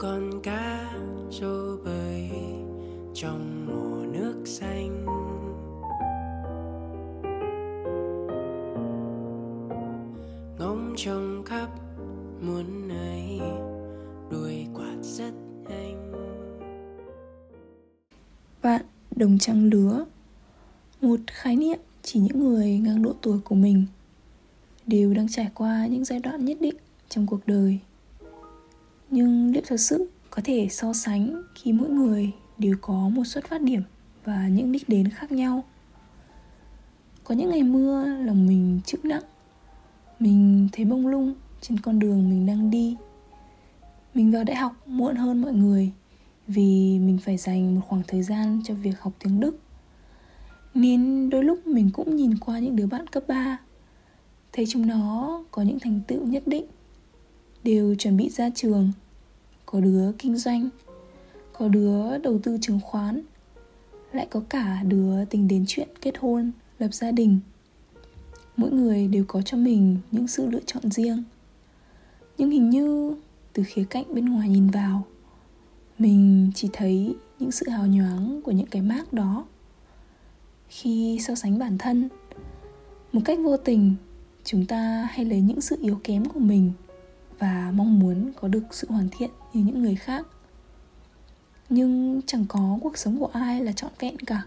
con 0.00 0.40
cá 0.42 0.90
rô 1.30 1.76
bơi 1.84 2.30
trong 3.14 3.66
hồ 3.66 4.04
nước 4.12 4.42
xanh. 4.44 5.06
Ngóng 10.58 10.94
trông 10.96 11.42
khắp 11.46 11.68
muôn 12.40 12.88
nơi, 12.88 13.40
đuôi 14.30 14.66
quạt 14.74 14.96
rất 15.02 15.32
nhanh. 15.68 16.12
Bạn 18.62 18.82
đồng 19.16 19.38
trăng 19.38 19.64
lứa, 19.64 20.04
Một 21.00 21.20
khái 21.26 21.56
niệm 21.56 21.78
chỉ 22.02 22.20
những 22.20 22.40
người 22.40 22.78
ngang 22.78 23.02
độ 23.02 23.14
tuổi 23.22 23.38
của 23.44 23.54
mình 23.54 23.86
Đều 24.86 25.14
đang 25.14 25.28
trải 25.28 25.50
qua 25.54 25.86
những 25.86 26.04
giai 26.04 26.20
đoạn 26.20 26.44
nhất 26.44 26.56
định 26.60 26.76
trong 27.08 27.26
cuộc 27.26 27.46
đời. 27.46 27.78
Nhưng 29.10 29.52
liệu 29.52 29.62
thật 29.66 29.76
sự, 29.76 30.10
có 30.30 30.42
thể 30.44 30.68
so 30.70 30.92
sánh 30.92 31.42
khi 31.54 31.72
mỗi 31.72 31.88
người 31.88 32.30
đều 32.58 32.76
có 32.80 33.08
một 33.08 33.24
xuất 33.24 33.46
phát 33.48 33.62
điểm 33.62 33.82
và 34.24 34.48
những 34.48 34.72
đích 34.72 34.88
đến 34.88 35.08
khác 35.08 35.32
nhau. 35.32 35.64
Có 37.24 37.34
những 37.34 37.50
ngày 37.50 37.62
mưa, 37.62 38.04
lòng 38.06 38.46
mình 38.46 38.80
chịu 38.84 39.00
nặng. 39.02 39.22
Mình 40.18 40.68
thấy 40.72 40.84
bông 40.84 41.06
lung 41.06 41.34
trên 41.60 41.80
con 41.80 41.98
đường 41.98 42.30
mình 42.30 42.46
đang 42.46 42.70
đi. 42.70 42.96
Mình 44.14 44.32
vào 44.32 44.44
đại 44.44 44.56
học 44.56 44.72
muộn 44.86 45.16
hơn 45.16 45.42
mọi 45.42 45.52
người 45.52 45.92
vì 46.46 46.98
mình 46.98 47.18
phải 47.18 47.36
dành 47.36 47.74
một 47.74 47.80
khoảng 47.88 48.02
thời 48.08 48.22
gian 48.22 48.60
cho 48.64 48.74
việc 48.74 49.00
học 49.00 49.12
tiếng 49.18 49.40
Đức. 49.40 49.58
Nên 50.74 51.30
đôi 51.30 51.44
lúc 51.44 51.66
mình 51.66 51.90
cũng 51.92 52.16
nhìn 52.16 52.38
qua 52.38 52.58
những 52.58 52.76
đứa 52.76 52.86
bạn 52.86 53.06
cấp 53.06 53.22
3 53.28 53.58
Thấy 54.52 54.66
chúng 54.68 54.86
nó 54.86 55.44
có 55.50 55.62
những 55.62 55.78
thành 55.80 56.00
tựu 56.06 56.26
nhất 56.26 56.42
định. 56.46 56.64
Đều 57.64 57.94
chuẩn 57.94 58.16
bị 58.16 58.28
ra 58.28 58.50
trường. 58.54 58.92
Có 59.70 59.80
đứa 59.80 60.12
kinh 60.18 60.36
doanh 60.36 60.68
Có 61.52 61.68
đứa 61.68 62.18
đầu 62.18 62.38
tư 62.42 62.58
chứng 62.60 62.80
khoán 62.80 63.22
Lại 64.12 64.26
có 64.30 64.40
cả 64.48 64.82
đứa 64.82 65.24
tính 65.24 65.48
đến 65.48 65.64
chuyện 65.68 65.88
kết 66.00 66.18
hôn, 66.18 66.50
lập 66.78 66.94
gia 66.94 67.10
đình. 67.10 67.38
Mỗi 68.56 68.70
người 68.70 69.08
đều 69.08 69.24
có 69.28 69.42
cho 69.42 69.56
mình 69.56 69.96
những 70.10 70.28
sự 70.28 70.46
lựa 70.46 70.60
chọn 70.66 70.90
riêng. 70.90 71.22
Nhưng 72.38 72.50
hình 72.50 72.70
như 72.70 73.14
từ 73.52 73.62
khía 73.66 73.84
cạnh 73.84 74.14
bên 74.14 74.24
ngoài 74.24 74.48
nhìn 74.48 74.70
vào 74.70 75.04
mình 75.98 76.50
chỉ 76.54 76.68
thấy 76.72 77.14
những 77.38 77.52
sự 77.52 77.68
hào 77.68 77.86
nhoáng 77.86 78.40
của 78.44 78.50
những 78.50 78.66
cái 78.66 78.82
mác 78.82 79.12
đó. 79.12 79.44
Khi 80.68 81.18
so 81.20 81.34
sánh 81.34 81.58
bản 81.58 81.78
thân 81.78 82.08
một 83.12 83.20
cách 83.24 83.38
vô 83.42 83.56
tình 83.56 83.94
chúng 84.44 84.66
ta 84.66 85.08
hay 85.10 85.24
lấy 85.24 85.40
những 85.40 85.60
sự 85.60 85.76
yếu 85.80 86.00
kém 86.04 86.24
của 86.24 86.40
mình 86.40 86.72
và 87.40 87.72
mong 87.74 87.98
muốn 87.98 88.32
có 88.40 88.48
được 88.48 88.62
sự 88.70 88.86
hoàn 88.90 89.08
thiện 89.18 89.30
như 89.52 89.64
những 89.64 89.82
người 89.82 89.96
khác. 89.96 90.26
Nhưng 91.68 92.20
chẳng 92.26 92.44
có 92.48 92.78
cuộc 92.82 92.98
sống 92.98 93.18
của 93.18 93.30
ai 93.32 93.64
là 93.64 93.72
trọn 93.72 93.90
vẹn 93.98 94.16
cả, 94.18 94.42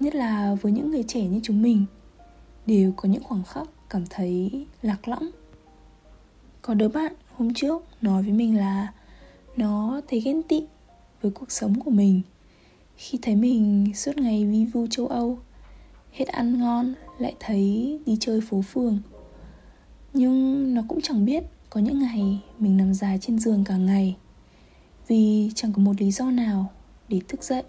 nhất 0.00 0.14
là 0.14 0.54
với 0.54 0.72
những 0.72 0.90
người 0.90 1.02
trẻ 1.02 1.26
như 1.26 1.40
chúng 1.42 1.62
mình. 1.62 1.84
Đều 2.66 2.92
có 2.96 3.08
những 3.08 3.22
khoảng 3.22 3.44
khắc 3.44 3.68
cảm 3.90 4.04
thấy 4.10 4.66
lạc 4.82 5.08
lõng. 5.08 5.30
Có 6.62 6.74
đứa 6.74 6.88
bạn 6.88 7.12
hôm 7.36 7.54
trước 7.54 7.82
nói 8.02 8.22
với 8.22 8.32
mình 8.32 8.56
là 8.56 8.92
nó 9.56 10.00
thấy 10.08 10.20
ghen 10.20 10.42
tị 10.42 10.66
với 11.22 11.30
cuộc 11.30 11.50
sống 11.52 11.80
của 11.80 11.90
mình. 11.90 12.22
Khi 12.96 13.18
thấy 13.22 13.36
mình 13.36 13.92
suốt 13.94 14.16
ngày 14.16 14.46
vi 14.46 14.64
vu 14.64 14.86
châu 14.86 15.06
âu, 15.06 15.38
hết 16.12 16.28
ăn 16.28 16.58
ngon 16.58 16.94
lại 17.18 17.34
thấy 17.40 17.98
đi 18.06 18.16
chơi 18.20 18.40
phố 18.40 18.62
phường. 18.62 18.98
Nhưng 20.12 20.74
nó 20.74 20.82
cũng 20.88 21.00
chẳng 21.00 21.24
biết 21.24 21.44
có 21.70 21.80
những 21.80 21.98
ngày 21.98 22.42
mình 22.58 22.76
nằm 22.76 22.94
dài 22.94 23.18
trên 23.20 23.38
giường 23.38 23.64
cả 23.64 23.76
ngày. 23.76 24.16
Vì 25.08 25.50
chẳng 25.54 25.72
có 25.72 25.82
một 25.82 25.92
lý 26.00 26.10
do 26.10 26.30
nào 26.30 26.70
để 27.08 27.20
thức 27.28 27.44
dậy. 27.44 27.62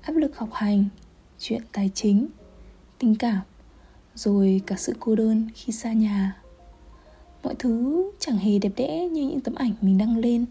Áp 0.00 0.12
lực 0.12 0.38
học 0.38 0.48
hành, 0.52 0.84
chuyện 1.38 1.62
tài 1.72 1.90
chính, 1.94 2.28
tình 2.98 3.14
cảm, 3.16 3.40
rồi 4.14 4.60
cả 4.66 4.76
sự 4.78 4.94
cô 5.00 5.14
đơn 5.14 5.48
khi 5.54 5.72
xa 5.72 5.92
nhà. 5.92 6.42
Mọi 7.42 7.54
thứ 7.58 8.04
chẳng 8.18 8.36
hề 8.36 8.58
đẹp 8.58 8.72
đẽ 8.76 9.08
như 9.08 9.28
những 9.28 9.40
tấm 9.40 9.54
ảnh 9.54 9.72
mình 9.80 9.98
đăng 9.98 10.16
lên. 10.16 10.46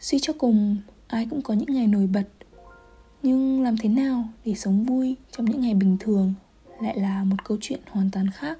Suy 0.00 0.18
cho 0.18 0.32
cùng, 0.38 0.76
ai 1.06 1.26
cũng 1.30 1.42
có 1.42 1.54
những 1.54 1.72
ngày 1.74 1.86
nổi 1.86 2.06
bật. 2.06 2.28
Nhưng 3.22 3.62
làm 3.62 3.76
thế 3.76 3.88
nào 3.88 4.24
để 4.44 4.54
sống 4.54 4.84
vui 4.84 5.16
trong 5.36 5.46
những 5.46 5.60
ngày 5.60 5.74
bình 5.74 5.96
thường 6.00 6.34
lại 6.80 7.00
là 7.00 7.24
một 7.24 7.36
câu 7.44 7.58
chuyện 7.60 7.80
hoàn 7.90 8.10
toàn 8.10 8.30
khác 8.30 8.58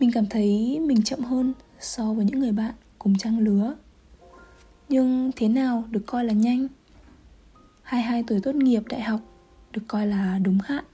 mình 0.00 0.10
cảm 0.12 0.26
thấy 0.26 0.80
mình 0.80 1.02
chậm 1.02 1.20
hơn 1.20 1.52
so 1.80 2.12
với 2.12 2.24
những 2.24 2.40
người 2.40 2.52
bạn 2.52 2.74
cùng 2.98 3.18
trang 3.18 3.38
lứa. 3.38 3.74
Nhưng 4.88 5.30
thế 5.36 5.48
nào 5.48 5.84
được 5.90 6.02
coi 6.06 6.24
là 6.24 6.32
nhanh? 6.32 6.68
22 7.82 8.24
tuổi 8.26 8.40
tốt 8.42 8.54
nghiệp 8.54 8.82
đại 8.88 9.00
học 9.00 9.20
được 9.72 9.82
coi 9.88 10.06
là 10.06 10.38
đúng 10.38 10.58
hạn. 10.64 10.84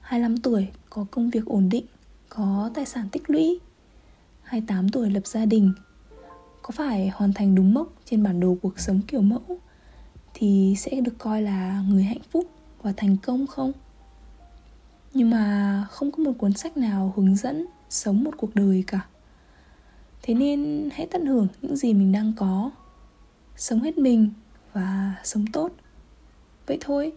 25 0.00 0.36
tuổi 0.36 0.68
có 0.90 1.06
công 1.10 1.30
việc 1.30 1.44
ổn 1.46 1.68
định, 1.68 1.84
có 2.28 2.70
tài 2.74 2.86
sản 2.86 3.08
tích 3.12 3.30
lũy. 3.30 3.60
28 4.42 4.88
tuổi 4.88 5.10
lập 5.10 5.26
gia 5.26 5.46
đình. 5.46 5.72
Có 6.62 6.70
phải 6.70 7.08
hoàn 7.08 7.32
thành 7.32 7.54
đúng 7.54 7.74
mốc 7.74 7.92
trên 8.04 8.22
bản 8.22 8.40
đồ 8.40 8.56
cuộc 8.62 8.80
sống 8.80 9.00
kiểu 9.06 9.20
mẫu 9.20 9.58
thì 10.34 10.74
sẽ 10.78 11.00
được 11.00 11.18
coi 11.18 11.42
là 11.42 11.82
người 11.88 12.02
hạnh 12.02 12.22
phúc 12.30 12.44
và 12.82 12.92
thành 12.96 13.16
công 13.22 13.46
không? 13.46 13.72
Nhưng 15.18 15.30
mà 15.30 15.86
không 15.90 16.10
có 16.10 16.22
một 16.22 16.32
cuốn 16.38 16.52
sách 16.52 16.76
nào 16.76 17.12
hướng 17.16 17.36
dẫn 17.36 17.66
sống 17.90 18.24
một 18.24 18.30
cuộc 18.36 18.54
đời 18.54 18.84
cả. 18.86 19.00
Thế 20.22 20.34
nên 20.34 20.88
hãy 20.92 21.06
tận 21.06 21.26
hưởng 21.26 21.46
những 21.62 21.76
gì 21.76 21.94
mình 21.94 22.12
đang 22.12 22.32
có. 22.36 22.70
Sống 23.56 23.80
hết 23.80 23.98
mình 23.98 24.30
và 24.72 25.14
sống 25.24 25.44
tốt. 25.52 25.72
Vậy 26.66 26.78
thôi. 26.80 27.12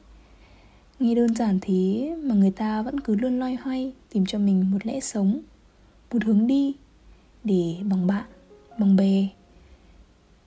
Nghe 1.00 1.16
đơn 1.16 1.36
giản 1.36 1.60
thế 1.62 2.16
mà 2.24 2.36
người 2.36 2.52
ta 2.52 2.82
vẫn 2.82 3.00
cứ 3.00 3.16
luôn 3.16 3.40
loay 3.40 3.56
hoay 3.56 3.94
tìm 4.14 4.26
cho 4.26 4.40
mình 4.40 4.72
một 4.72 4.86
lẽ 4.86 5.00
sống, 5.00 5.42
một 6.12 6.24
hướng 6.24 6.48
đi 6.48 6.74
để 7.44 7.76
bằng 7.84 8.08
bạn, 8.08 8.26
bằng 8.78 8.96
bè. 8.96 9.28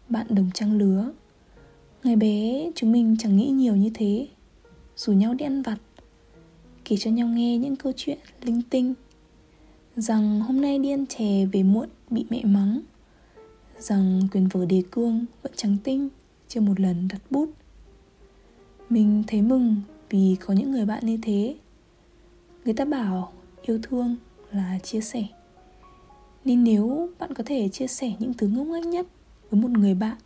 Bạn 0.08 0.26
đồng 0.30 0.50
trang 0.54 0.78
lứa. 0.78 1.12
Ngày 2.04 2.16
bé 2.16 2.70
chúng 2.74 2.92
mình 2.92 3.16
chẳng 3.18 3.36
nghĩ 3.36 3.48
nhiều 3.48 3.76
như 3.76 3.90
thế. 3.94 4.28
Rủ 4.96 5.12
nhau 5.12 5.34
đi 5.34 5.44
ăn 5.44 5.62
vặt 5.62 5.76
kể 6.84 6.96
cho 6.96 7.10
nhau 7.10 7.28
nghe 7.28 7.58
những 7.58 7.76
câu 7.76 7.92
chuyện 7.96 8.18
linh 8.42 8.62
tinh. 8.70 8.94
Rằng 9.96 10.40
hôm 10.40 10.60
nay 10.60 10.78
đi 10.78 10.90
ăn 10.90 11.06
chè 11.06 11.46
về 11.52 11.62
muộn 11.62 11.88
bị 12.10 12.26
mẹ 12.30 12.44
mắng. 12.44 12.80
Rằng 13.78 14.28
quyền 14.32 14.48
vở 14.48 14.66
đề 14.66 14.82
cương 14.90 15.24
vẫn 15.42 15.52
trắng 15.56 15.76
tinh 15.84 16.08
chưa 16.48 16.60
một 16.60 16.80
lần 16.80 17.08
đặt 17.08 17.20
bút. 17.30 17.50
Mình 18.90 19.22
thấy 19.26 19.42
mừng 19.42 19.76
vì 20.10 20.36
có 20.40 20.54
những 20.54 20.70
người 20.70 20.86
bạn 20.86 21.06
như 21.06 21.18
thế. 21.22 21.56
Người 22.64 22.74
ta 22.74 22.84
bảo 22.84 23.32
yêu 23.62 23.78
thương 23.82 24.16
là 24.50 24.78
chia 24.82 25.00
sẻ. 25.00 25.24
Nên 26.44 26.64
nếu 26.64 27.10
bạn 27.18 27.34
có 27.34 27.44
thể 27.46 27.68
chia 27.68 27.86
sẻ 27.86 28.12
những 28.18 28.34
thứ 28.34 28.46
ngốc 28.46 28.66
nghếch 28.66 28.86
nhất 28.86 29.06
với 29.50 29.60
một 29.60 29.70
người 29.70 29.94
bạn, 29.94 30.16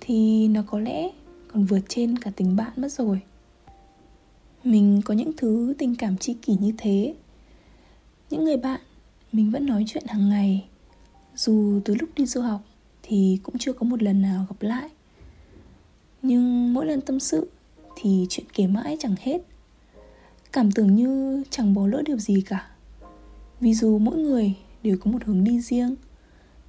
thì 0.00 0.48
nó 0.48 0.62
có 0.66 0.78
lẽ 0.78 1.10
còn 1.52 1.64
vượt 1.64 1.80
trên 1.88 2.18
cả 2.18 2.30
tình 2.36 2.56
bạn 2.56 2.72
mất 2.76 2.92
rồi 2.92 3.20
mình 4.70 5.00
có 5.04 5.14
những 5.14 5.32
thứ 5.36 5.74
tình 5.78 5.94
cảm 5.96 6.16
tri 6.16 6.34
kỷ 6.34 6.56
như 6.60 6.72
thế. 6.78 7.14
Những 8.30 8.44
người 8.44 8.56
bạn, 8.56 8.80
mình 9.32 9.50
vẫn 9.50 9.66
nói 9.66 9.84
chuyện 9.88 10.04
hàng 10.06 10.28
ngày. 10.28 10.68
Dù 11.36 11.80
từ 11.84 11.94
lúc 11.94 12.08
đi 12.16 12.26
du 12.26 12.40
học 12.40 12.60
thì 13.02 13.38
cũng 13.42 13.58
chưa 13.58 13.72
có 13.72 13.84
một 13.84 14.02
lần 14.02 14.22
nào 14.22 14.46
gặp 14.48 14.56
lại. 14.60 14.88
Nhưng 16.22 16.74
mỗi 16.74 16.86
lần 16.86 17.00
tâm 17.00 17.20
sự 17.20 17.50
thì 17.96 18.26
chuyện 18.30 18.46
kể 18.54 18.66
mãi 18.66 18.96
chẳng 19.00 19.14
hết. 19.20 19.38
Cảm 20.52 20.72
tưởng 20.72 20.94
như 20.94 21.42
chẳng 21.50 21.74
bỏ 21.74 21.86
lỡ 21.86 22.02
điều 22.06 22.18
gì 22.18 22.40
cả. 22.40 22.70
Vì 23.60 23.74
dù 23.74 23.98
mỗi 23.98 24.16
người 24.16 24.54
đều 24.82 24.96
có 24.98 25.10
một 25.10 25.24
hướng 25.24 25.44
đi 25.44 25.60
riêng, 25.60 25.94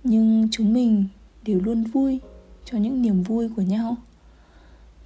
nhưng 0.03 0.47
chúng 0.51 0.73
mình 0.73 1.05
đều 1.43 1.59
luôn 1.59 1.83
vui 1.83 2.19
cho 2.65 2.77
những 2.77 3.01
niềm 3.01 3.23
vui 3.23 3.49
của 3.55 3.61
nhau. 3.61 3.95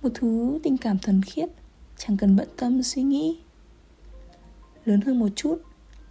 Một 0.01 0.09
thứ 0.13 0.59
tình 0.63 0.77
cảm 0.77 0.99
thuần 0.99 1.21
khiết 1.23 1.49
chẳng 2.07 2.17
cần 2.17 2.35
bận 2.35 2.47
tâm 2.57 2.83
suy 2.83 3.03
nghĩ. 3.03 3.37
Lớn 4.85 5.01
hơn 5.01 5.19
một 5.19 5.29
chút, 5.35 5.61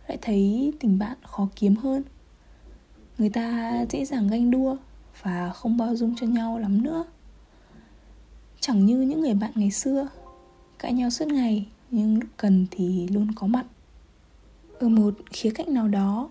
lại 0.08 0.18
thấy 0.20 0.72
tình 0.80 0.98
bạn 0.98 1.16
khó 1.22 1.48
kiếm 1.56 1.76
hơn. 1.76 2.02
Người 3.18 3.30
ta 3.30 3.72
dễ 3.90 4.04
dàng 4.04 4.28
ganh 4.28 4.50
đua 4.50 4.76
và 5.22 5.50
không 5.54 5.76
bao 5.76 5.96
dung 5.96 6.14
cho 6.16 6.26
nhau 6.26 6.58
lắm 6.58 6.82
nữa. 6.82 7.04
Chẳng 8.60 8.86
như 8.86 9.00
những 9.00 9.20
người 9.20 9.34
bạn 9.34 9.50
ngày 9.54 9.70
xưa, 9.70 10.08
cãi 10.78 10.92
nhau 10.92 11.10
suốt 11.10 11.28
ngày, 11.28 11.66
nhưng 11.90 12.18
lúc 12.20 12.30
cần 12.36 12.66
thì 12.70 13.08
luôn 13.08 13.32
có 13.34 13.46
mặt. 13.46 13.66
Ở 14.78 14.88
một 14.88 15.14
khía 15.30 15.50
cạnh 15.50 15.74
nào 15.74 15.88
đó, 15.88 16.30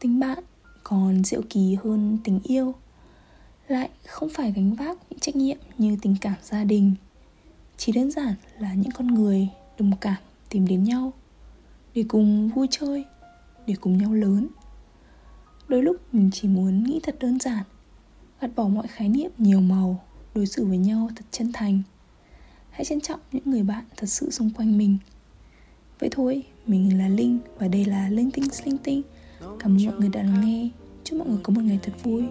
tình 0.00 0.20
bạn 0.20 0.44
còn 0.82 1.24
diệu 1.24 1.42
kỳ 1.50 1.76
hơn 1.84 2.18
tình 2.24 2.40
yêu. 2.44 2.74
Lại 3.68 3.90
không 4.06 4.28
phải 4.28 4.52
gánh 4.52 4.74
vác 4.74 4.98
những 5.10 5.18
trách 5.20 5.36
nhiệm 5.36 5.58
như 5.78 5.96
tình 6.02 6.16
cảm 6.20 6.34
gia 6.42 6.64
đình 6.64 6.94
chỉ 7.76 7.92
đơn 7.92 8.10
giản 8.10 8.34
là 8.58 8.74
những 8.74 8.92
con 8.94 9.06
người 9.06 9.48
đồng 9.78 9.92
cảm 10.00 10.16
tìm 10.48 10.66
đến 10.66 10.84
nhau 10.84 11.12
để 11.94 12.04
cùng 12.08 12.48
vui 12.48 12.66
chơi, 12.70 13.04
để 13.66 13.74
cùng 13.80 13.98
nhau 13.98 14.14
lớn. 14.14 14.48
Đôi 15.68 15.82
lúc 15.82 15.96
mình 16.12 16.30
chỉ 16.32 16.48
muốn 16.48 16.84
nghĩ 16.84 17.00
thật 17.02 17.16
đơn 17.20 17.40
giản, 17.40 17.64
gạt 18.40 18.50
bỏ 18.56 18.64
mọi 18.68 18.86
khái 18.86 19.08
niệm 19.08 19.30
nhiều 19.38 19.60
màu, 19.60 20.04
đối 20.34 20.46
xử 20.46 20.66
với 20.66 20.78
nhau 20.78 21.10
thật 21.16 21.24
chân 21.30 21.52
thành. 21.52 21.82
Hãy 22.70 22.84
trân 22.84 23.00
trọng 23.00 23.20
những 23.32 23.42
người 23.46 23.62
bạn 23.62 23.84
thật 23.96 24.06
sự 24.06 24.30
xung 24.30 24.50
quanh 24.50 24.78
mình. 24.78 24.98
Vậy 25.98 26.08
thôi, 26.12 26.42
mình 26.66 26.98
là 26.98 27.08
linh 27.08 27.38
và 27.58 27.68
đây 27.68 27.84
là 27.84 28.08
linh 28.08 28.30
tinh 28.30 28.44
linh 28.64 28.78
tinh. 28.78 29.02
Cảm 29.40 29.76
ơn 29.76 29.86
mọi 29.86 29.94
người 29.98 30.08
đã 30.08 30.22
lắng 30.22 30.40
nghe. 30.40 30.68
Chúc 31.04 31.18
mọi 31.18 31.28
người 31.28 31.40
có 31.42 31.52
một 31.52 31.60
ngày 31.64 31.78
thật 31.82 31.92
vui 32.02 32.24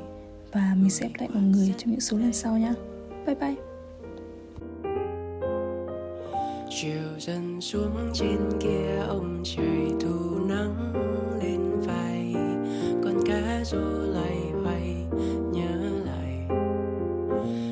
và 0.52 0.76
mình 0.76 0.90
sẽ 0.90 1.08
gặp 1.08 1.14
lại 1.18 1.30
mọi 1.34 1.44
người 1.44 1.74
trong 1.78 1.92
những 1.92 2.00
số 2.00 2.18
lần 2.18 2.34
sau 2.34 2.58
nhé 2.58 2.74
bye 3.26 3.36
bye 3.36 3.75
chiều 6.82 7.20
dần 7.20 7.62
xuống 7.62 7.92
trên 8.14 8.38
kia, 8.60 9.06
ông 9.08 9.42
trời 9.44 9.92
thu 10.00 10.40
nắng 10.50 10.94
lên 11.44 11.80
vai 11.80 12.36
con 13.04 13.14
cá 13.26 13.64
rô 13.64 13.78
lay 14.14 14.38
hoay, 14.64 14.96
nhớ 15.52 15.90
lại. 16.06 16.48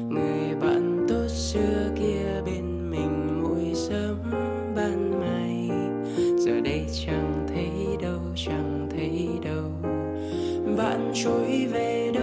Người 0.10 0.56
bạn 0.62 1.06
tốt 1.10 1.28
xưa 1.28 1.92
kia 2.00 2.42
bên 2.46 2.92
mình 2.92 3.44
mỗi 3.44 3.76
sớm 3.76 4.18
ban 4.76 5.20
mai 5.20 5.70
giờ 6.38 6.62
đây 6.62 6.86
chẳng 7.06 7.48
thấy 7.48 7.98
đâu, 8.02 8.20
chẳng 8.36 8.88
thấy 8.92 9.30
đâu. 9.44 9.72
Bạn 10.78 11.12
trôi 11.14 11.68
về 11.72 12.12
đâu 12.14 12.23